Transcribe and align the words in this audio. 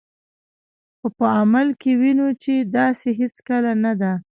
خو 0.97 1.07
په 1.17 1.25
عمل 1.39 1.67
کې 1.81 1.91
وینو 2.01 2.27
چې 2.43 2.53
داسې 2.77 3.09
هیڅکله 3.19 3.71
نه 3.83 3.93
ده. 4.01 4.11